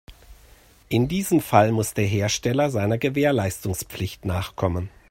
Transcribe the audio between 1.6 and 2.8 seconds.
muss der Hersteller